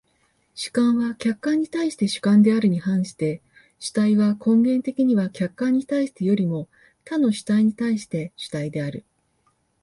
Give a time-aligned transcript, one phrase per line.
[0.55, 3.39] 主観は客観に対して主観であるに反して、
[3.77, 6.67] 主体は根源的には客観に対してよりも
[7.05, 9.05] 他の主体に対して主体である。